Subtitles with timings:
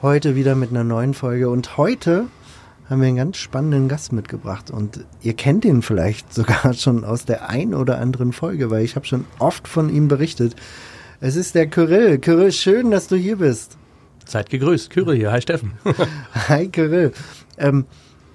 [0.00, 2.28] Heute wieder mit einer neuen Folge und heute
[2.88, 7.24] haben wir einen ganz spannenden Gast mitgebracht und ihr kennt ihn vielleicht sogar schon aus
[7.24, 10.54] der ein oder anderen Folge, weil ich habe schon oft von ihm berichtet.
[11.20, 12.20] Es ist der Kyrill.
[12.20, 13.76] Kyrill, schön, dass du hier bist.
[14.24, 14.88] Seid gegrüßt.
[14.90, 15.32] Kyrill hier.
[15.32, 15.72] Hi Steffen.
[16.48, 17.10] Hi Kyrill.
[17.56, 17.84] Ähm,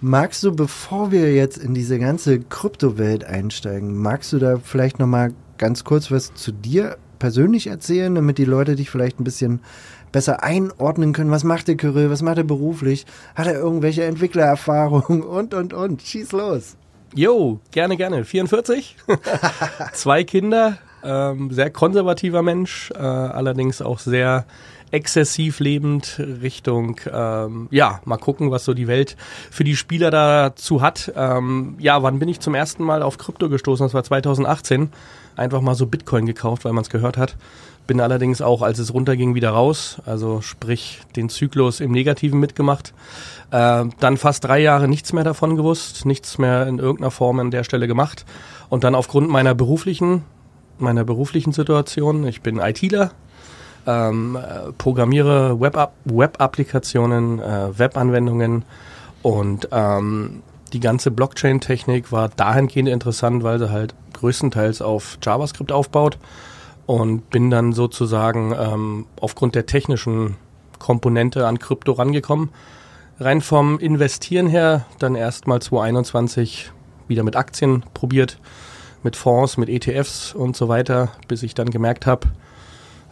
[0.01, 5.07] magst du, bevor wir jetzt in diese ganze Kryptowelt einsteigen, magst du da vielleicht noch
[5.07, 9.61] mal ganz kurz was zu dir persönlich erzählen, damit die Leute dich vielleicht ein bisschen
[10.13, 11.31] besser einordnen können?
[11.31, 12.09] Was macht der Kyrill?
[12.09, 13.05] Was macht er beruflich?
[13.35, 15.21] Hat er irgendwelche Entwicklererfahrungen?
[15.33, 16.01] Und, und, und.
[16.01, 16.77] Schieß los.
[17.13, 18.23] Jo, gerne, gerne.
[18.23, 18.95] 44.
[19.93, 20.77] Zwei Kinder.
[21.03, 22.91] Ähm, sehr konservativer Mensch.
[22.95, 24.45] Äh, allerdings auch sehr
[24.93, 29.17] exzessiv lebend Richtung, ähm, ja, mal gucken, was so die Welt
[29.49, 31.11] für die Spieler dazu hat.
[31.15, 33.83] Ähm, ja, wann bin ich zum ersten Mal auf Krypto gestoßen?
[33.85, 34.91] Das war 2018.
[35.35, 37.35] Einfach mal so Bitcoin gekauft, weil man es gehört hat.
[37.87, 39.97] Bin allerdings auch, als es runterging, wieder raus.
[40.05, 42.93] Also sprich, den Zyklus im Negativen mitgemacht.
[43.49, 47.49] Äh, dann fast drei Jahre nichts mehr davon gewusst, nichts mehr in irgendeiner Form an
[47.49, 48.25] der Stelle gemacht.
[48.69, 50.23] Und dann aufgrund meiner beruflichen,
[50.77, 53.11] meiner beruflichen Situation, ich bin ITler,
[53.85, 58.65] ähm, äh, programmiere Web-Applikationen, Web äh, Webanwendungen
[59.21, 66.17] und ähm, die ganze Blockchain-Technik war dahingehend interessant, weil sie halt größtenteils auf JavaScript aufbaut
[66.85, 70.35] und bin dann sozusagen ähm, aufgrund der technischen
[70.79, 72.49] Komponente an Krypto rangekommen.
[73.19, 76.71] Rein vom Investieren her dann erstmal 2021
[77.07, 78.39] wieder mit Aktien probiert,
[79.03, 82.27] mit Fonds, mit ETFs und so weiter, bis ich dann gemerkt habe,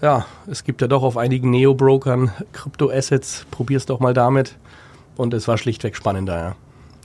[0.01, 4.55] ja, es gibt ja doch auf einigen Neo-Brokern Krypto-Assets, probier's doch mal damit.
[5.17, 6.55] Und es war schlichtweg spannender, ja.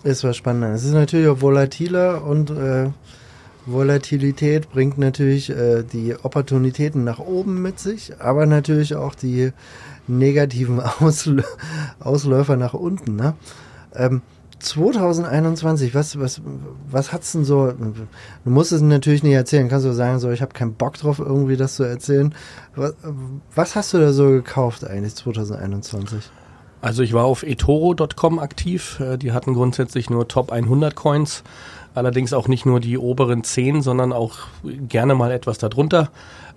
[0.03, 0.73] Es war spannender.
[0.73, 2.91] Es ist natürlich auch volatiler und äh,
[3.67, 9.53] Volatilität bringt natürlich äh, die Opportunitäten nach oben mit sich, aber natürlich auch die
[10.07, 11.45] negativen Ausl
[11.99, 13.17] Ausläufer nach unten.
[13.17, 13.35] Ne?
[13.95, 14.23] Ähm,
[14.59, 16.41] 2021, was, was,
[16.89, 17.73] was hat's denn so?
[17.73, 21.19] Du musst es natürlich nicht erzählen, kannst du sagen, so, ich habe keinen Bock drauf,
[21.19, 22.35] irgendwie das zu erzählen.
[22.75, 22.95] Was,
[23.55, 26.31] was hast du da so gekauft eigentlich 2021?
[26.81, 29.01] Also ich war auf etoro.com aktiv.
[29.01, 31.43] Äh, die hatten grundsätzlich nur Top 100 Coins.
[31.95, 36.11] Allerdings auch nicht nur die oberen 10, sondern auch gerne mal etwas darunter.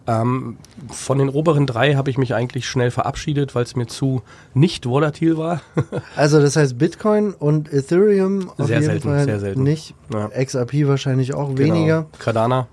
[0.10, 0.58] Ähm,
[0.90, 4.24] von den oberen drei habe ich mich eigentlich schnell verabschiedet, weil es mir zu
[4.56, 5.62] nicht volatil war.
[6.16, 9.62] also das heißt Bitcoin und Ethereum auf sehr jeden selten, Fall sehr selten.
[9.62, 9.94] nicht.
[10.12, 10.30] Ja.
[10.30, 11.76] XRP wahrscheinlich auch genau.
[11.76, 12.06] weniger.
[12.18, 12.68] Cardano.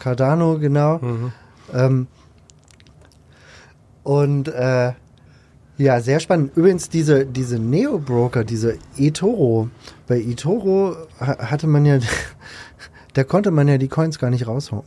[0.00, 0.98] Cardano, genau.
[0.98, 1.32] Mhm.
[1.72, 2.06] Ähm,
[4.02, 4.92] und äh,
[5.78, 6.56] ja, sehr spannend.
[6.56, 9.68] Übrigens, diese, diese Neo-Broker, diese eToro,
[10.08, 11.98] bei eToro hatte man ja,
[13.14, 14.84] da konnte man ja die Coins gar nicht rausholen,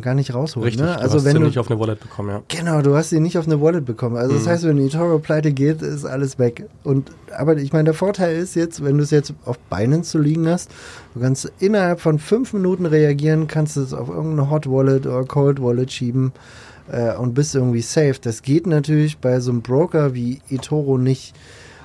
[0.00, 0.64] gar nicht rausholen.
[0.68, 0.96] Richtig, ne?
[0.96, 2.42] also du hast wenn sie du nicht auf eine Wallet bekommen, ja.
[2.48, 4.16] Genau, du hast sie nicht auf eine Wallet bekommen.
[4.16, 4.38] Also mhm.
[4.38, 6.66] das heißt, wenn eToro pleite geht, ist alles weg.
[6.84, 10.18] Und aber ich meine, der Vorteil ist jetzt, wenn du es jetzt auf Binance zu
[10.18, 10.70] liegen hast,
[11.14, 15.60] du kannst innerhalb von fünf Minuten reagieren, kannst es auf irgendeine Hot Wallet oder Cold
[15.60, 16.32] Wallet schieben
[16.90, 18.16] äh, und bist irgendwie safe.
[18.20, 21.34] Das geht natürlich bei so einem Broker wie eToro nicht.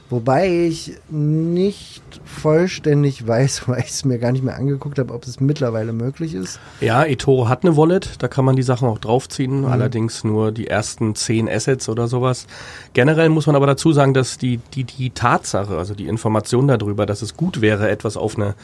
[0.09, 5.25] Wobei ich nicht vollständig weiß, weil ich es mir gar nicht mehr angeguckt habe, ob
[5.25, 6.59] es mittlerweile möglich ist.
[6.81, 9.65] Ja, eToro hat eine Wallet, da kann man die Sachen auch draufziehen, mhm.
[9.65, 12.47] allerdings nur die ersten zehn Assets oder sowas.
[12.93, 17.05] Generell muss man aber dazu sagen, dass die, die, die Tatsache, also die Information darüber,
[17.05, 18.55] dass es gut wäre, etwas auf eine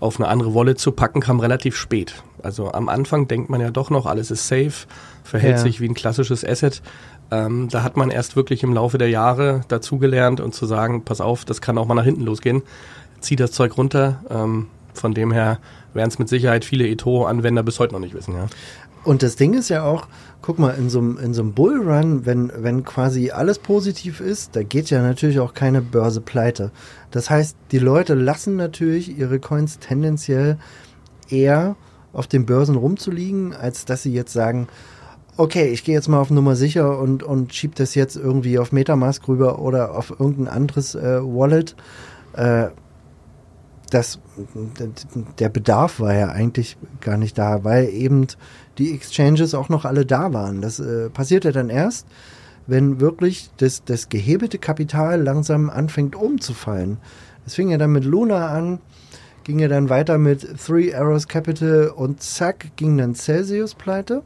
[0.00, 2.22] auf eine andere Wallet zu packen, kam relativ spät.
[2.42, 4.86] Also am Anfang denkt man ja doch noch, alles ist safe,
[5.24, 5.58] verhält ja.
[5.58, 6.80] sich wie ein klassisches Asset.
[7.30, 11.20] Ähm, da hat man erst wirklich im Laufe der Jahre dazugelernt und zu sagen, pass
[11.20, 12.62] auf, das kann auch mal nach hinten losgehen.
[13.20, 14.24] Zieh das Zeug runter.
[14.30, 15.58] Ähm, von dem her
[15.94, 18.34] werden es mit Sicherheit viele eToro-Anwender bis heute noch nicht wissen.
[18.34, 18.46] Ja.
[19.02, 20.08] Und das Ding ist ja auch,
[20.42, 24.90] guck mal, in so einem in Bullrun, wenn, wenn quasi alles positiv ist, da geht
[24.90, 26.70] ja natürlich auch keine Börse pleite.
[27.10, 30.58] Das heißt, die Leute lassen natürlich ihre Coins tendenziell
[31.28, 31.76] eher
[32.12, 34.68] auf den Börsen rumzuliegen, als dass sie jetzt sagen,
[35.40, 38.72] okay, ich gehe jetzt mal auf Nummer sicher und, und schieb das jetzt irgendwie auf
[38.72, 41.74] Metamask rüber oder auf irgendein anderes äh, Wallet.
[42.34, 42.68] Äh,
[43.90, 44.20] das,
[45.38, 48.26] der Bedarf war ja eigentlich gar nicht da, weil eben
[48.78, 50.60] die Exchanges auch noch alle da waren.
[50.60, 52.06] Das äh, passierte dann erst,
[52.66, 56.98] wenn wirklich das, das gehebelte Kapital langsam anfängt umzufallen.
[57.46, 58.78] Es fing ja dann mit Luna an,
[59.44, 64.22] ging ja dann weiter mit Three Arrows Capital und zack ging dann Celsius pleite.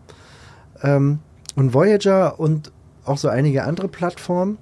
[0.85, 1.19] Ähm,
[1.57, 2.71] und Voyager und
[3.05, 4.59] auch so einige andere Plattformen.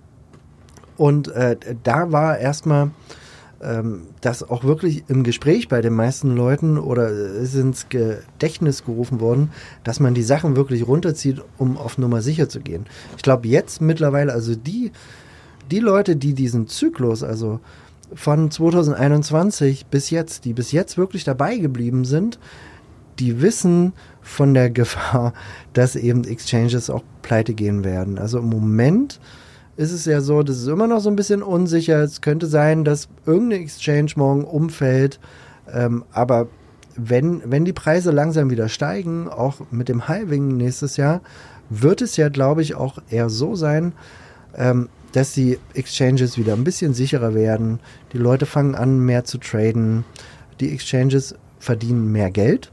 [0.97, 2.91] Und äh, da war erstmal
[3.63, 9.21] ähm, das auch wirklich im Gespräch bei den meisten Leuten oder ist ins Gedächtnis gerufen
[9.21, 9.51] worden,
[9.85, 12.87] dass man die Sachen wirklich runterzieht, um auf Nummer sicher zu gehen.
[13.17, 14.93] Ich glaube jetzt mittlerweile, also die,
[15.71, 17.61] die Leute, die diesen Zyklus, also
[18.15, 22.39] von 2021 bis jetzt, die bis jetzt wirklich dabei geblieben sind,
[23.23, 25.33] die wissen von der Gefahr,
[25.73, 28.19] dass eben Exchanges auch pleite gehen werden.
[28.19, 29.21] Also im Moment
[29.77, 32.03] ist es ja so, das ist immer noch so ein bisschen unsicher.
[32.03, 35.19] Es könnte sein, dass irgendeine Exchange morgen umfällt.
[35.73, 36.49] Ähm, aber
[36.97, 41.23] wenn, wenn die Preise langsam wieder steigen, auch mit dem Halving nächstes Jahr,
[41.71, 43.93] wird es ja, glaube ich, auch eher so sein,
[44.57, 47.81] ähm, dass die Exchanges wieder ein bisschen sicherer werden.
[48.13, 50.05] Die Leute fangen an, mehr zu traden.
[50.61, 52.73] Die Exchanges verdienen mehr Geld.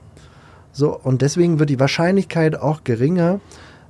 [0.80, 3.42] So, und deswegen wird die Wahrscheinlichkeit auch geringer,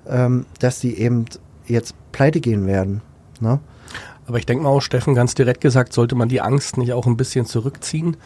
[0.07, 1.25] ähm, dass die eben
[1.67, 3.03] jetzt pleite gehen werden.
[3.39, 3.59] Ne?
[4.25, 7.05] Aber ich denke mal auch, Steffen, ganz direkt gesagt, sollte man die Angst nicht auch
[7.05, 8.17] ein bisschen zurückziehen,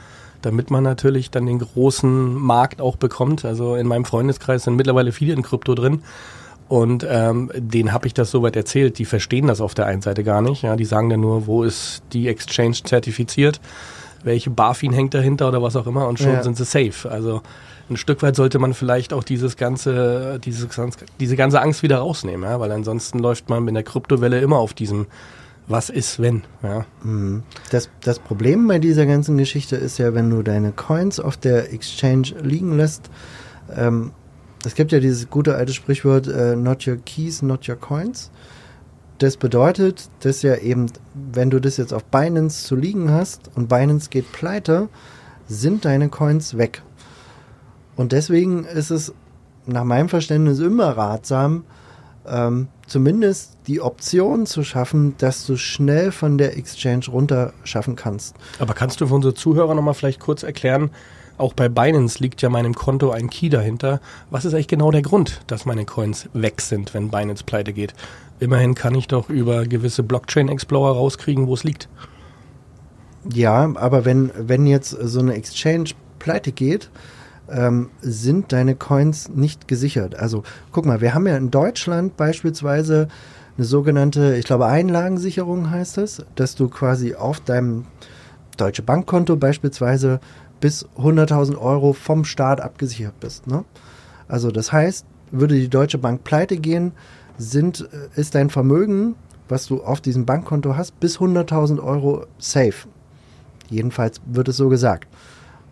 [0.42, 3.44] damit man natürlich dann den großen Markt auch bekommt.
[3.44, 6.02] Also in meinem Freundeskreis sind mittlerweile viele in Krypto drin.
[6.70, 8.98] Und ähm, denen habe ich das soweit erzählt.
[8.98, 10.62] Die verstehen das auf der einen Seite gar nicht.
[10.62, 13.60] Ja, die sagen dann nur, wo ist die Exchange zertifiziert,
[14.24, 16.44] welche BaFin hängt dahinter oder was auch immer und schon ja.
[16.44, 17.12] sind sie safe.
[17.12, 17.42] Also
[17.90, 20.68] ein Stück weit sollte man vielleicht auch dieses ganze, dieses,
[21.20, 22.60] diese ganze Angst wieder rausnehmen, ja?
[22.60, 25.08] weil ansonsten läuft man in der Kryptowelle immer auf diesem
[25.68, 26.44] was ist, wenn.
[26.62, 26.86] Ja.
[27.04, 27.44] Mhm.
[27.72, 31.72] Das, das Problem bei dieser ganzen Geschichte ist ja, wenn du deine Coins auf der
[31.74, 33.10] Exchange liegen lässt,
[33.76, 34.12] ähm,
[34.66, 38.32] es gibt ja dieses gute alte Sprichwort, äh, not your keys, not your coins.
[39.18, 43.70] Das bedeutet, dass ja eben, wenn du das jetzt auf Binance zu liegen hast und
[43.70, 44.90] Binance geht pleite,
[45.48, 46.82] sind deine Coins weg.
[47.96, 49.14] Und deswegen ist es
[49.66, 51.64] nach meinem Verständnis immer ratsam,
[52.28, 58.36] ähm, zumindest die Option zu schaffen, dass du schnell von der Exchange runter schaffen kannst.
[58.60, 60.92] Aber kannst du für unsere Zuhörer nochmal vielleicht kurz erklären,
[61.38, 64.00] auch bei Binance liegt ja meinem Konto ein Key dahinter.
[64.30, 67.96] Was ist eigentlich genau der Grund, dass meine Coins weg sind, wenn Binance pleite geht?
[68.40, 71.90] Immerhin kann ich doch über gewisse Blockchain Explorer rauskriegen, wo es liegt.
[73.34, 76.92] Ja, aber wenn, wenn jetzt so eine Exchange pleite geht,
[77.50, 80.16] ähm, sind deine Coins nicht gesichert.
[80.16, 83.08] Also guck mal, wir haben ja in Deutschland beispielsweise
[83.58, 87.86] eine sogenannte, ich glaube, Einlagensicherung heißt es, dass du quasi auf deinem
[88.58, 90.20] deutsche Bankkonto beispielsweise
[90.60, 93.48] bis 100.000 Euro vom Staat abgesichert bist.
[93.48, 93.66] Ne?
[94.28, 96.94] Also das heißt, würde die Deutsche Bank pleite gehen,
[97.38, 99.16] sind, äh, ist dein Vermögen,
[99.50, 102.88] was du auf diesem Bankkonto hast, bis 100.000 Euro safe.
[103.70, 105.08] Jedenfalls wird es so gesagt.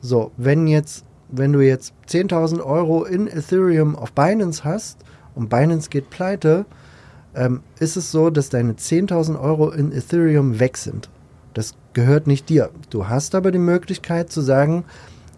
[0.01, 4.99] So, wenn jetzt wenn du jetzt 10.000 Euro in Ethereum auf Binance hast
[5.35, 6.65] und Binance geht pleite,
[7.35, 11.09] ähm, ist es so, dass deine 10.000 Euro in Ethereum weg sind.
[11.53, 12.69] Das gehört nicht dir.
[12.89, 14.85] Du hast aber die Möglichkeit zu sagen,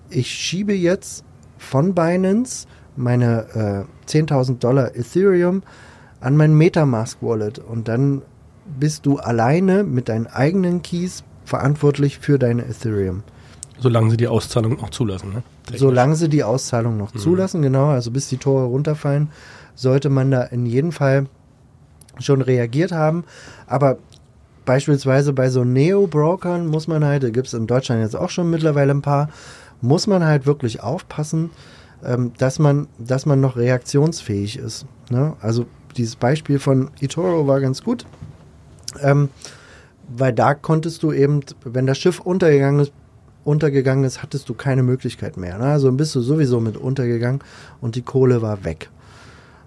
[0.09, 1.23] ich schiebe jetzt
[1.57, 5.63] von Binance meine äh, 10.000 Dollar Ethereum
[6.19, 8.21] an mein Metamask Wallet und dann
[8.79, 13.23] bist du alleine mit deinen eigenen Keys verantwortlich für deine Ethereum.
[13.79, 15.43] Solange sie die Auszahlung noch zulassen, ne?
[15.75, 17.19] Solange sie die Auszahlung noch mhm.
[17.19, 19.29] zulassen, genau, also bis die Tore runterfallen,
[19.75, 21.25] sollte man da in jedem Fall
[22.19, 23.23] schon reagiert haben.
[23.67, 23.97] Aber
[24.65, 28.49] beispielsweise bei so Neo-Brokern muss man halt, da gibt es in Deutschland jetzt auch schon
[28.49, 29.29] mittlerweile ein paar,
[29.81, 31.49] muss man halt wirklich aufpassen,
[32.03, 34.85] ähm, dass, man, dass man noch reaktionsfähig ist.
[35.09, 35.33] Ne?
[35.41, 35.65] Also
[35.97, 38.05] dieses Beispiel von eToro war ganz gut.
[39.01, 39.29] Ähm,
[40.07, 42.91] weil da konntest du eben, wenn das Schiff untergegangen ist,
[43.43, 45.57] untergegangen ist, hattest du keine Möglichkeit mehr.
[45.57, 45.65] Ne?
[45.65, 47.41] Also bist du sowieso mit untergegangen
[47.81, 48.89] und die Kohle war weg.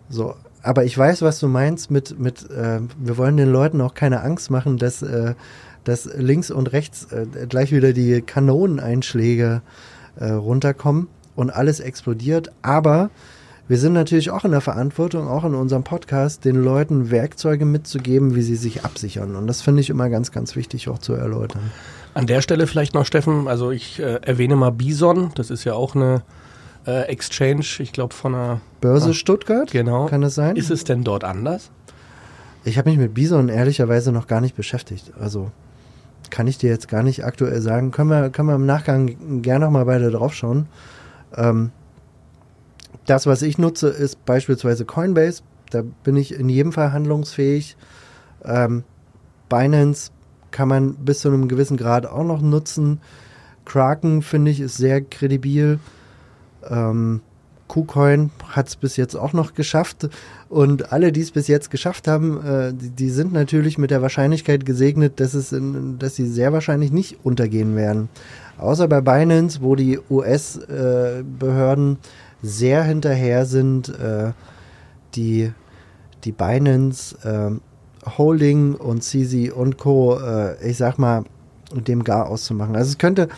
[0.08, 3.94] So, aber ich weiß, was du meinst mit, mit äh, wir wollen den Leuten auch
[3.94, 5.34] keine Angst machen, dass, äh,
[5.84, 9.62] dass links und rechts äh, gleich wieder die Kanoneneinschläge
[10.16, 12.50] äh, runterkommen und alles explodiert.
[12.62, 13.10] Aber
[13.68, 18.34] wir sind natürlich auch in der Verantwortung, auch in unserem Podcast, den Leuten Werkzeuge mitzugeben,
[18.34, 19.34] wie sie sich absichern.
[19.34, 21.72] Und das finde ich immer ganz, ganz wichtig auch zu erläutern.
[22.16, 25.74] An der Stelle vielleicht noch, Steffen, also ich äh, erwähne mal Bison, das ist ja
[25.74, 26.22] auch eine
[26.86, 29.70] äh, Exchange, ich glaube von einer Börse ah, Stuttgart.
[29.70, 30.06] Genau.
[30.06, 30.56] Kann das sein?
[30.56, 31.70] Ist es denn dort anders?
[32.64, 35.12] Ich habe mich mit Bison ehrlicherweise noch gar nicht beschäftigt.
[35.20, 35.50] Also
[36.30, 37.90] kann ich dir jetzt gar nicht aktuell sagen.
[37.90, 40.68] Können wir, können wir im Nachgang gerne noch mal beide draufschauen.
[41.36, 41.70] Ähm,
[43.04, 45.42] das, was ich nutze, ist beispielsweise Coinbase.
[45.68, 47.76] Da bin ich in jedem Fall handlungsfähig.
[48.42, 48.84] Ähm,
[49.50, 50.12] Binance
[50.56, 52.98] kann man bis zu einem gewissen Grad auch noch nutzen.
[53.66, 55.78] Kraken, finde ich, ist sehr kredibil.
[56.66, 57.20] Ähm,
[57.68, 60.08] KuCoin hat es bis jetzt auch noch geschafft.
[60.48, 64.00] Und alle, die es bis jetzt geschafft haben, äh, die, die, sind natürlich mit der
[64.00, 68.08] Wahrscheinlichkeit gesegnet, dass, es in, dass sie sehr wahrscheinlich nicht untergehen werden.
[68.56, 74.32] Außer bei Binance, wo die US-Behörden äh, sehr hinterher sind, äh,
[75.16, 75.52] die,
[76.24, 77.60] die Binance äh,
[78.06, 81.24] Holding und CZ und Co., äh, ich sag mal,
[81.72, 82.76] dem gar auszumachen.
[82.76, 83.28] Also es könnte,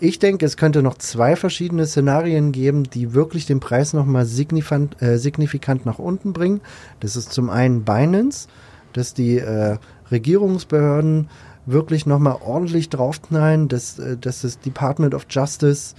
[0.00, 5.00] ich denke, es könnte noch zwei verschiedene Szenarien geben, die wirklich den Preis nochmal signifikant,
[5.00, 6.60] äh, signifikant nach unten bringen.
[7.00, 8.48] Das ist zum einen Binance,
[8.92, 9.78] dass die äh,
[10.10, 11.28] Regierungsbehörden
[11.66, 15.94] wirklich nochmal ordentlich draufknallen, dass, äh, dass das Department of Justice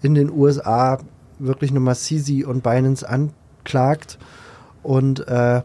[0.00, 0.98] in den USA
[1.38, 4.18] wirklich nochmal CZ und Binance anklagt.
[4.82, 5.62] Und äh,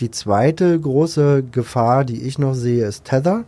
[0.00, 3.44] die zweite große Gefahr, die ich noch sehe, ist Tether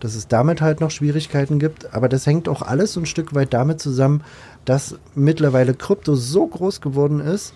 [0.00, 1.94] dass es damit halt noch Schwierigkeiten gibt.
[1.94, 4.22] Aber das hängt auch alles ein Stück weit damit zusammen,
[4.64, 7.54] dass mittlerweile Krypto so groß geworden ist,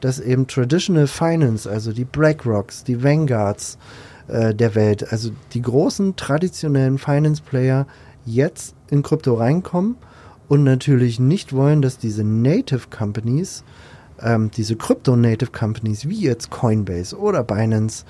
[0.00, 3.78] dass eben Traditional Finance, also die BlackRocks, die Vanguards
[4.28, 7.86] äh, der Welt, also die großen traditionellen Finance-Player
[8.24, 9.96] jetzt in Krypto reinkommen
[10.48, 13.62] und natürlich nicht wollen, dass diese Native Companies,
[14.22, 18.04] ähm, diese Krypto-Native Companies wie jetzt Coinbase oder Binance,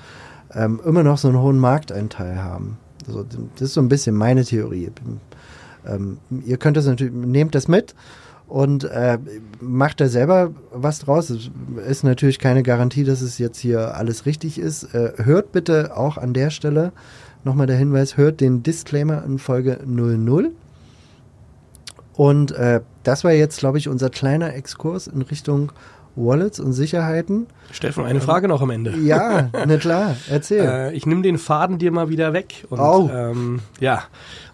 [0.53, 2.77] ähm, immer noch so einen hohen Markteinteil haben.
[3.07, 3.25] Also,
[3.55, 4.91] das ist so ein bisschen meine Theorie.
[5.85, 7.95] Ähm, ihr könnt das natürlich, nehmt das mit
[8.47, 9.17] und äh,
[9.61, 11.29] macht da selber was draus.
[11.29, 11.49] Es
[11.87, 14.93] ist natürlich keine Garantie, dass es jetzt hier alles richtig ist.
[14.93, 16.91] Äh, hört bitte auch an der Stelle
[17.43, 20.51] nochmal der Hinweis, hört den Disclaimer in Folge 00.
[22.13, 25.71] Und äh, das war jetzt, glaube ich, unser kleiner Exkurs in Richtung
[26.15, 27.47] Wallets und Sicherheiten.
[27.71, 28.95] Steffen, eine Frage noch am Ende.
[28.97, 30.65] Ja, na klar, erzähl.
[30.65, 32.65] äh, ich nehme den Faden dir mal wieder weg.
[32.69, 33.09] Und oh.
[33.13, 34.03] ähm, ja,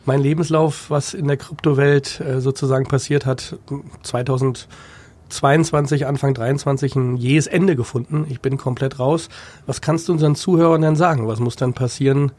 [0.05, 3.57] mein Lebenslauf, was in der Kryptowelt äh, sozusagen passiert hat,
[4.03, 8.25] 2022, Anfang 23 ein jähes Ende gefunden.
[8.29, 9.29] Ich bin komplett raus.
[9.65, 11.27] Was kannst du unseren Zuhörern denn sagen?
[11.27, 12.31] Was muss dann passieren,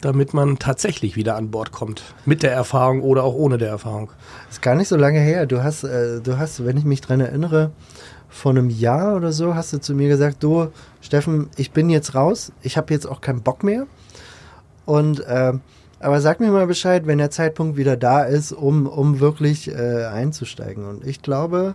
[0.00, 2.02] damit man tatsächlich wieder an Bord kommt?
[2.24, 4.10] Mit der Erfahrung oder auch ohne der Erfahrung?
[4.50, 5.46] ist gar nicht so lange her.
[5.46, 7.72] Du hast, äh, du hast, wenn ich mich dran erinnere,
[8.32, 10.68] vor einem Jahr oder so hast du zu mir gesagt, du,
[11.00, 13.86] Steffen, ich bin jetzt raus, ich habe jetzt auch keinen Bock mehr.
[14.86, 15.52] Und äh,
[16.00, 20.06] aber sag mir mal Bescheid, wenn der Zeitpunkt wieder da ist, um, um wirklich äh,
[20.06, 20.84] einzusteigen.
[20.84, 21.74] Und ich glaube,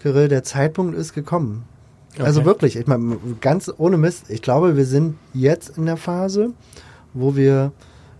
[0.00, 1.64] Kirill, der Zeitpunkt ist gekommen.
[2.12, 2.26] Also okay.
[2.26, 6.52] Also wirklich, ich meine, ganz ohne Mist, ich glaube, wir sind jetzt in der Phase,
[7.12, 7.72] wo wir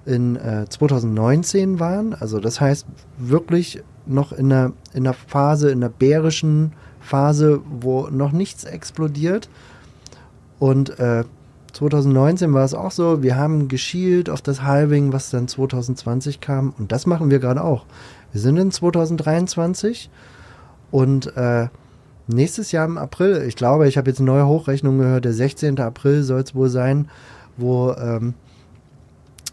[0.04, 2.12] in äh, 2019 waren.
[2.14, 2.86] Also das heißt
[3.16, 9.48] wirklich noch in der, in der Phase, in der bärischen Phase, wo noch nichts explodiert.
[10.58, 11.24] Und äh,
[11.72, 16.72] 2019 war es auch so, wir haben geschielt auf das Halving, was dann 2020 kam.
[16.78, 17.84] Und das machen wir gerade auch.
[18.32, 20.10] Wir sind in 2023
[20.90, 21.68] und äh,
[22.26, 25.78] nächstes Jahr im April, ich glaube, ich habe jetzt eine neue Hochrechnung gehört, der 16.
[25.80, 27.08] April soll es wohl sein,
[27.56, 28.34] wo, ähm,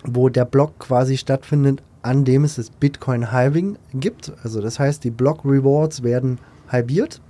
[0.03, 4.31] wo der Block quasi stattfindet, an dem es das Bitcoin Halving gibt.
[4.43, 7.21] Also das heißt, die Block Rewards werden halbiert.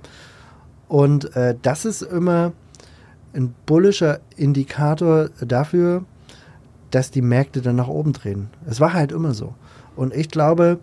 [0.88, 2.52] Und äh, das ist immer
[3.34, 6.04] ein bullischer Indikator dafür,
[6.92, 8.50] dass die Märkte dann nach oben drehen.
[8.68, 9.56] Es war halt immer so.
[9.96, 10.80] Und ich glaube,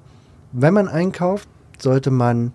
[0.53, 2.53] wenn man einkauft, sollte man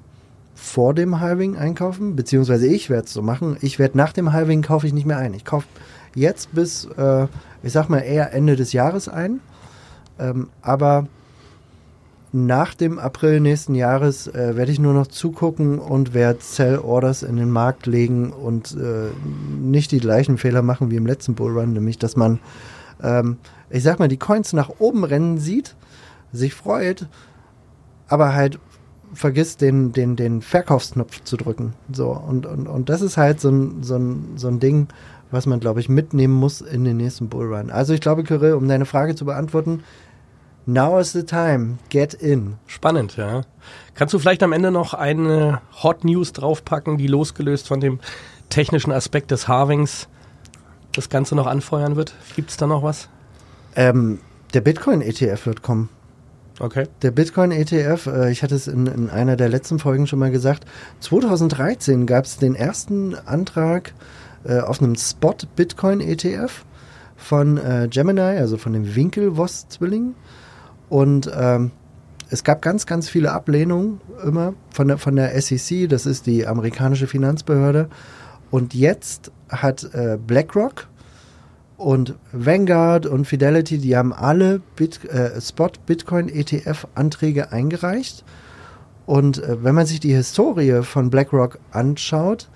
[0.53, 3.57] vor dem Halving einkaufen, beziehungsweise ich werde es so machen.
[3.61, 5.33] Ich werde nach dem Halving kaufe ich nicht mehr ein.
[5.33, 5.67] Ich kaufe
[6.13, 7.27] jetzt bis, äh,
[7.61, 9.41] ich sag mal eher Ende des Jahres ein.
[10.17, 11.07] Ähm, aber
[12.35, 17.37] nach dem April nächsten Jahres äh, werde ich nur noch zugucken und werde Sell-Orders in
[17.37, 19.09] den Markt legen und äh,
[19.57, 22.39] nicht die gleichen Fehler machen wie im letzten Bullrun, nämlich dass man,
[23.01, 23.37] ähm,
[23.69, 25.75] ich sag mal, die Coins nach oben rennen sieht,
[26.33, 27.07] sich freut,
[28.09, 28.59] aber halt
[29.13, 31.73] vergisst, den, den, den Verkaufsknopf zu drücken.
[31.91, 34.87] So, und, und, und das ist halt so ein, so ein, so ein Ding,
[35.31, 37.71] was man, glaube ich, mitnehmen muss in den nächsten Bullrun.
[37.71, 39.83] Also ich glaube, Kirill, um deine Frage zu beantworten,
[40.65, 41.77] Now is the time.
[41.89, 42.55] Get in.
[42.65, 43.41] Spannend, ja.
[43.93, 47.99] Kannst du vielleicht am Ende noch eine Hot News draufpacken, die losgelöst von dem
[48.49, 50.07] technischen Aspekt des Harvings
[50.93, 52.15] das Ganze noch anfeuern wird?
[52.35, 53.09] Gibt es da noch was?
[53.75, 54.19] Ähm,
[54.53, 55.89] der Bitcoin-ETF wird kommen.
[56.59, 56.87] Okay.
[57.01, 60.65] Der Bitcoin-ETF, äh, ich hatte es in, in, einer der letzten Folgen schon mal gesagt,
[61.01, 63.93] 2013 gab es den ersten Antrag
[64.45, 66.63] äh, auf einem Spot-Bitcoin-ETF
[67.17, 70.15] von äh, Gemini, also von dem Winkelwoss-Zwilling.
[70.89, 71.71] Und ähm,
[72.29, 76.47] es gab ganz, ganz viele Ablehnungen immer von der, von der SEC, das ist die
[76.47, 77.89] amerikanische Finanzbehörde.
[78.51, 80.87] Und jetzt hat äh, BlackRock
[81.77, 88.23] Und Vanguard und Fidelity, die haben alle Bit, äh, Spot Bitcoin ETF Anträge eingereicht.
[89.05, 92.49] Und äh, wenn man sich die Historie von BlackRock anschaut,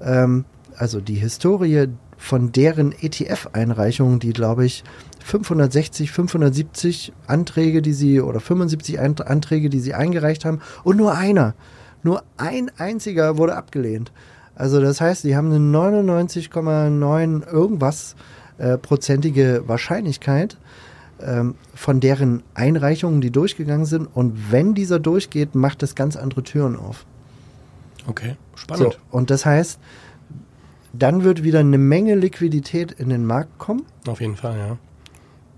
[0.00, 0.44] ähm,
[0.76, 1.88] also die Historie
[2.20, 4.84] von deren ETF-Einreichungen, die glaube ich
[5.24, 11.54] 560, 570 Anträge, die sie oder 75 Anträge, die sie eingereicht haben und nur einer,
[12.02, 14.12] nur ein einziger wurde abgelehnt.
[14.54, 18.16] Also das heißt, die haben eine 99,9 irgendwas
[18.58, 20.58] äh, prozentige Wahrscheinlichkeit
[21.22, 24.06] ähm, von deren Einreichungen, die durchgegangen sind.
[24.12, 27.06] Und wenn dieser durchgeht, macht das ganz andere Türen auf.
[28.06, 28.92] Okay, spannend.
[28.92, 29.80] So, und das heißt,
[30.92, 33.84] dann wird wieder eine Menge Liquidität in den Markt kommen.
[34.06, 34.78] Auf jeden Fall, ja.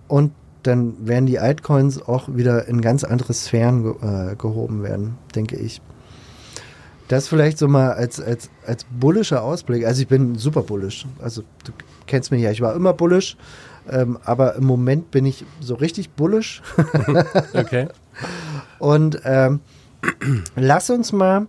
[0.09, 5.19] Und dann werden die Altcoins auch wieder in ganz andere Sphären ge äh, gehoben werden,
[5.35, 5.81] denke ich.
[7.09, 9.85] Das vielleicht so mal als, als, als bullischer Ausblick.
[9.85, 11.07] Also ich bin super bullisch.
[11.21, 11.73] Also du
[12.07, 13.37] kennst mich ja, ich war immer bullisch.
[13.91, 16.63] Ähm, aber im Moment bin ich so richtig bullisch.
[17.55, 17.89] okay.
[18.79, 19.61] Und ähm,
[20.57, 21.47] lass uns mal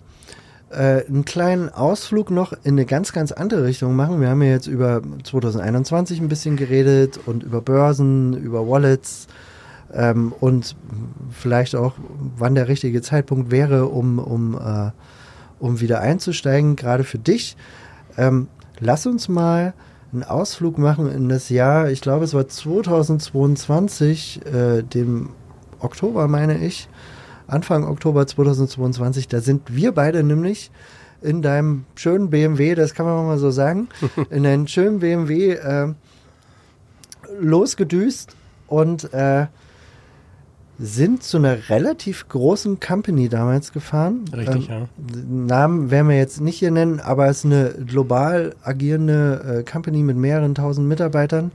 [0.74, 4.20] äh, einen kleinen Ausflug noch in eine ganz, ganz andere Richtung machen.
[4.22, 9.28] Wir haben ja jetzt über 2021 ein bisschen geredet und über Börsen, über Wallets
[9.94, 10.76] ähm, und
[11.32, 11.94] vielleicht auch,
[12.38, 14.92] wann der richtige Zeitpunkt wäre, um, um, äh,
[15.60, 17.56] um wieder einzusteigen, gerade für dich.
[18.18, 18.48] Ähm,
[18.80, 19.74] lass uns mal
[20.12, 25.30] einen Ausflug machen in das Jahr, ich glaube, es war 2022, äh, dem
[25.80, 26.88] Oktober, meine ich,
[27.48, 29.28] Anfang Oktober 2022.
[29.28, 30.72] Da sind wir beide nämlich
[31.22, 33.88] in deinem schönen BMW, das kann man mal so sagen,
[34.30, 35.94] in deinem schönen BMW äh,
[37.40, 38.36] losgedüst
[38.68, 39.48] und äh,
[40.80, 44.26] sind zu einer relativ großen Company damals gefahren.
[44.36, 44.88] Richtig, ähm, ja.
[45.28, 50.02] Namen werden wir jetzt nicht hier nennen, aber es ist eine global agierende äh, Company
[50.04, 51.52] mit mehreren tausend Mitarbeitern.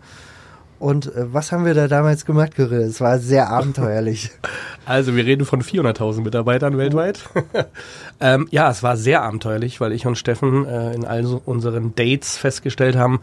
[0.78, 2.82] Und äh, was haben wir da damals gemacht, Kirill?
[2.82, 4.30] Es war sehr abenteuerlich.
[4.86, 7.20] Also wir reden von 400.000 Mitarbeitern weltweit.
[8.20, 12.36] ähm, ja, es war sehr abenteuerlich, weil ich und Steffen äh, in all unseren Dates
[12.36, 13.20] festgestellt haben,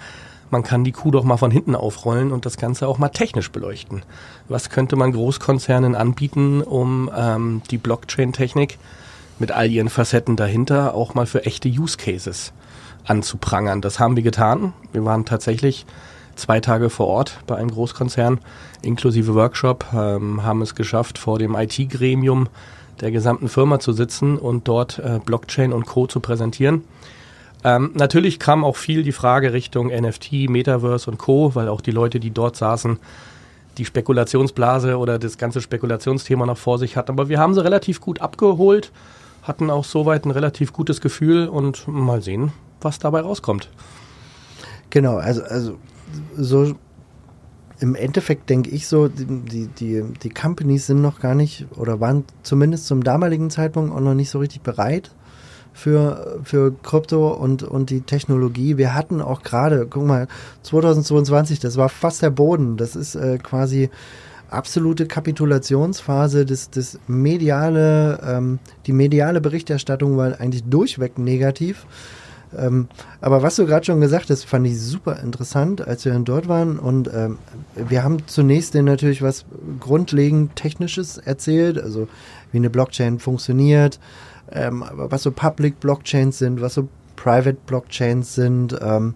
[0.52, 3.52] man kann die Kuh doch mal von hinten aufrollen und das Ganze auch mal technisch
[3.52, 4.04] beleuchten.
[4.48, 8.78] Was könnte man Großkonzernen anbieten, um ähm, die Blockchain-Technik
[9.40, 12.54] mit all ihren Facetten dahinter auch mal für echte Use Cases
[13.06, 13.82] anzuprangern?
[13.82, 14.74] Das haben wir getan.
[14.94, 15.86] Wir waren tatsächlich
[16.36, 18.40] zwei Tage vor Ort bei einem Großkonzern
[18.82, 22.48] inklusive Workshop, ähm, haben es geschafft, vor dem IT-Gremium
[23.02, 26.08] der gesamten Firma zu sitzen und dort äh, Blockchain und Co.
[26.08, 26.84] zu präsentieren.
[27.64, 31.92] Ähm, natürlich kam auch viel die Frage Richtung NFT, Metaverse und Co., weil auch die
[31.92, 33.00] Leute, die dort saßen,
[33.78, 37.12] die Spekulationsblase oder das ganze Spekulationsthema noch vor sich hatten.
[37.12, 38.92] Aber wir haben sie relativ gut abgeholt,
[39.44, 43.70] hatten auch soweit ein relativ gutes Gefühl und mal sehen, was dabei rauskommt.
[44.92, 45.78] Genau, also, also
[46.36, 46.76] so
[47.80, 52.24] im Endeffekt denke ich so, die, die, die Companies sind noch gar nicht oder waren
[52.42, 55.12] zumindest zum damaligen Zeitpunkt auch noch nicht so richtig bereit
[55.74, 58.78] für, für Krypto und, und die Technologie.
[58.78, 60.28] Wir hatten auch gerade, guck mal,
[60.64, 62.78] 2022, das war fast der Boden.
[62.78, 63.90] Das ist äh, quasi
[64.50, 71.86] absolute Kapitulationsphase, das, das mediale, ähm, die mediale Berichterstattung war eigentlich durchweg negativ.
[72.58, 72.88] Ähm,
[73.22, 76.48] aber was du gerade schon gesagt hast, fand ich super interessant, als wir dann dort
[76.48, 76.80] waren.
[76.80, 77.38] Und ähm,
[77.76, 79.46] wir haben zunächst denen natürlich was
[79.80, 82.08] grundlegend Technisches erzählt, also
[82.52, 84.00] wie eine Blockchain funktioniert,
[84.52, 89.16] ähm, was so Public Blockchains sind, was so Private Blockchains sind, ähm,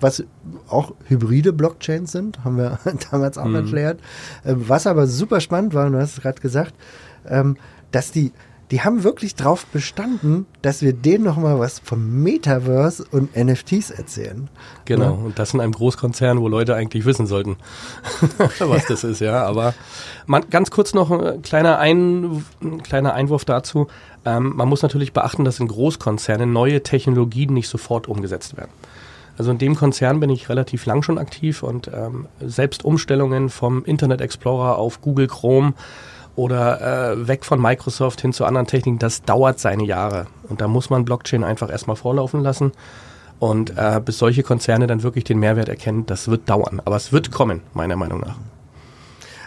[0.00, 0.22] was
[0.68, 2.78] auch hybride Blockchains sind, haben wir
[3.10, 3.56] damals auch mhm.
[3.56, 4.00] erklärt.
[4.44, 6.74] Ähm, was aber super spannend war, und du hast es gerade gesagt,
[7.26, 7.56] ähm,
[7.90, 8.32] dass die
[8.70, 14.48] die haben wirklich drauf bestanden, dass wir denen nochmal was vom Metaverse und NFTs erzählen.
[14.84, 15.10] Genau, ja?
[15.10, 17.56] und das in einem Großkonzern, wo Leute eigentlich wissen sollten,
[18.38, 18.88] was ja.
[18.88, 19.44] das ist, ja.
[19.44, 19.74] Aber
[20.26, 23.88] man, ganz kurz noch ein kleiner, ein, ein kleiner Einwurf dazu.
[24.24, 28.72] Ähm, man muss natürlich beachten, dass in Großkonzernen neue Technologien nicht sofort umgesetzt werden.
[29.36, 33.84] Also in dem Konzern bin ich relativ lang schon aktiv und ähm, selbst Umstellungen vom
[33.84, 35.74] Internet Explorer auf Google Chrome
[36.36, 40.26] oder äh, weg von Microsoft hin zu anderen Techniken, das dauert seine Jahre.
[40.48, 42.72] Und da muss man Blockchain einfach erstmal vorlaufen lassen.
[43.38, 46.80] Und äh, bis solche Konzerne dann wirklich den Mehrwert erkennen, das wird dauern.
[46.84, 48.36] Aber es wird kommen, meiner Meinung nach.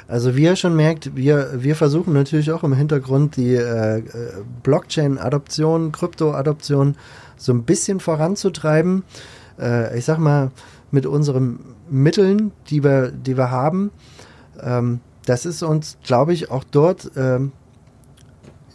[0.08, 4.02] Also wie ihr schon merkt, wir, wir versuchen natürlich auch im Hintergrund die äh,
[4.64, 6.96] Blockchain-Adoption, Krypto-Adoption
[7.36, 9.04] so ein bisschen voranzutreiben.
[9.60, 10.52] Äh, ich sag mal,
[10.92, 13.92] mit unseren Mitteln, die wir, die wir haben.
[14.62, 17.52] Ähm, das ist uns, glaube ich, auch dort ähm,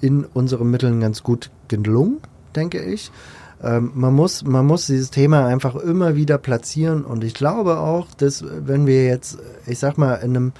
[0.02, 2.20] in unseren Mitteln ganz gut gelungen,
[2.54, 3.10] denke ich.
[3.62, 8.08] Ähm, man, muss, man muss dieses Thema einfach immer wieder platzieren und ich glaube auch,
[8.14, 10.52] dass wenn wir jetzt, ich sag mal, in einem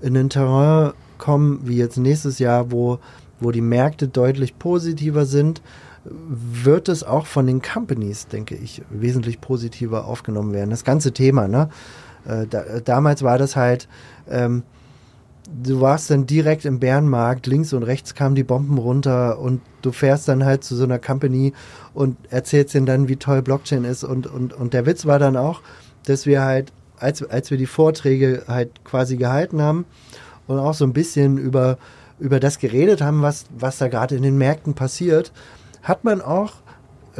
[0.00, 2.98] in ein Terrain kommen, wie jetzt nächstes Jahr, wo,
[3.40, 5.62] wo die Märkte deutlich positiver sind,
[6.04, 10.70] wird es auch von den Companies, denke ich, wesentlich positiver aufgenommen werden.
[10.70, 11.68] Das ganze Thema, ne?
[12.26, 13.88] Äh, da, damals war das halt,
[14.28, 14.62] ähm,
[15.48, 19.92] du warst dann direkt im Bärenmarkt, links und rechts kamen die Bomben runter und du
[19.92, 21.52] fährst dann halt zu so einer Company
[21.94, 24.04] und erzählst ihnen dann, wie toll Blockchain ist.
[24.04, 25.62] Und, und, und der Witz war dann auch,
[26.04, 29.84] dass wir halt, als, als wir die Vorträge halt quasi gehalten haben
[30.46, 31.78] und auch so ein bisschen über,
[32.18, 35.32] über das geredet haben, was, was da gerade in den Märkten passiert,
[35.82, 36.54] hat man auch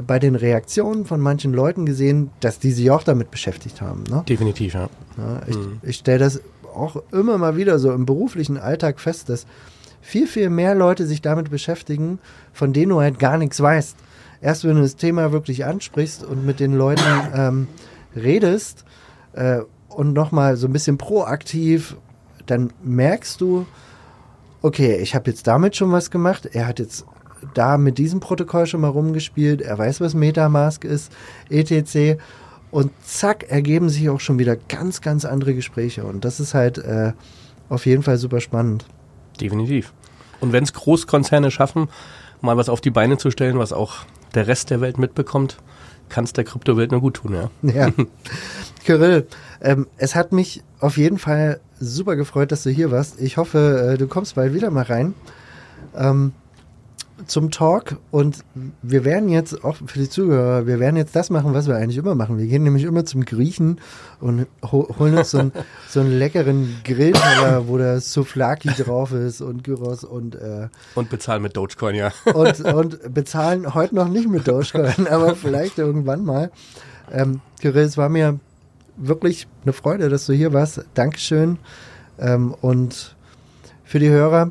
[0.07, 4.05] bei den Reaktionen von manchen Leuten gesehen, dass die sich auch damit beschäftigt haben.
[4.09, 4.23] Ne?
[4.29, 4.88] Definitiv, ja.
[5.17, 5.81] ja ich mhm.
[5.83, 6.41] ich stelle das
[6.75, 9.47] auch immer mal wieder so im beruflichen Alltag fest, dass
[10.01, 12.19] viel, viel mehr Leute sich damit beschäftigen,
[12.53, 13.97] von denen du halt gar nichts weißt.
[14.41, 17.03] Erst wenn du das Thema wirklich ansprichst und mit den Leuten
[17.35, 17.69] ähm,
[18.15, 18.85] redest
[19.33, 21.97] äh, und nochmal so ein bisschen proaktiv,
[22.47, 23.67] dann merkst du,
[24.63, 27.05] okay, ich habe jetzt damit schon was gemacht, er hat jetzt
[27.55, 31.13] da mit diesem Protokoll schon mal rumgespielt, er weiß, was Metamask ist,
[31.51, 32.21] etc.
[32.71, 36.05] Und zack, ergeben sich auch schon wieder ganz, ganz andere Gespräche.
[36.05, 37.13] Und das ist halt äh,
[37.69, 38.85] auf jeden Fall super spannend.
[39.41, 39.93] Definitiv.
[40.41, 41.89] Und wenn es Großkonzerne schaffen,
[42.41, 44.05] mal was auf die Beine zu stellen, was auch
[44.35, 45.59] der Rest der Welt mitbekommt,
[46.09, 47.51] kann es der Kryptowelt nur gut tun, ja.
[47.63, 47.91] Ja.
[48.85, 49.27] Kyrill,
[49.61, 53.21] ähm, es hat mich auf jeden Fall super gefreut, dass du hier warst.
[53.21, 55.15] Ich hoffe, äh, du kommst bald wieder mal rein.
[55.97, 56.33] Ähm,
[57.27, 58.45] zum Talk und
[58.83, 61.97] wir werden jetzt auch für die Zuhörer, wir werden jetzt das machen, was wir eigentlich
[61.97, 62.39] immer machen.
[62.39, 63.81] Wir gehen nämlich immer zum Griechen
[64.21, 65.53] und holen uns so, ein,
[65.89, 71.43] so einen leckeren Grillteller, wo der Souflaki drauf ist und Gyros und äh, und bezahlen
[71.43, 72.13] mit Dogecoin, ja.
[72.33, 76.51] Und, und bezahlen heute noch nicht mit Dogecoin, aber vielleicht irgendwann mal.
[77.11, 78.39] Ähm, Kirill, es war mir
[78.97, 80.85] wirklich eine Freude, dass du hier warst.
[80.95, 81.59] Dankeschön.
[82.19, 83.17] Ähm, und
[83.85, 84.51] für die Hörer,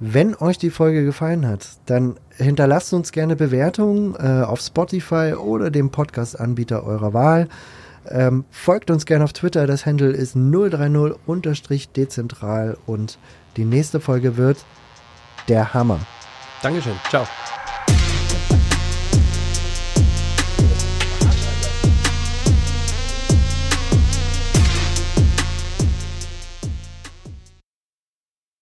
[0.00, 5.70] wenn euch die Folge gefallen hat, dann hinterlasst uns gerne Bewertungen äh, auf Spotify oder
[5.70, 7.48] dem Podcast-Anbieter eurer Wahl.
[8.08, 13.18] Ähm, folgt uns gerne auf Twitter, das Handle ist 030-dezentral und
[13.56, 14.58] die nächste Folge wird
[15.48, 15.98] der Hammer.
[16.62, 17.26] Dankeschön, ciao.